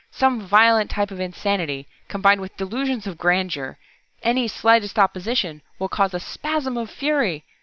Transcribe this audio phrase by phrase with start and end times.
[0.09, 3.77] "Some violent type of insanity, combined with delusions of grandeur.
[4.23, 7.43] Any slightest opposition will cause a spasm of fury.